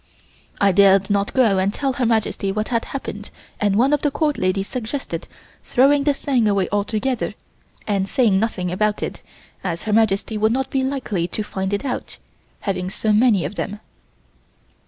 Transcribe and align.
I 0.59 0.71
dared 0.71 1.11
not 1.11 1.31
go 1.31 1.59
and 1.59 1.71
tell 1.71 1.93
Her 1.93 2.07
Majesty 2.07 2.51
what 2.51 2.69
had 2.69 2.85
happened 2.85 3.29
and 3.59 3.75
one 3.75 3.93
of 3.93 4.01
the 4.01 4.09
Court 4.09 4.35
ladies 4.39 4.67
suggested 4.67 5.27
throwing 5.63 6.05
the 6.05 6.13
thing 6.15 6.47
away 6.47 6.67
altogether 6.71 7.35
and 7.85 8.09
saying 8.09 8.39
nothing 8.39 8.71
about 8.71 9.03
it 9.03 9.21
as 9.63 9.83
Her 9.83 9.93
Majesty 9.93 10.39
would 10.39 10.51
not 10.53 10.71
be 10.71 10.83
likely 10.83 11.27
to 11.27 11.43
find 11.43 11.71
it 11.71 11.85
out, 11.85 12.17
having 12.61 12.89
so 12.89 13.13
many 13.13 13.45
of 13.45 13.53
them. 13.53 13.79